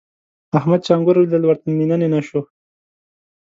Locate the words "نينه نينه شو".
1.77-2.41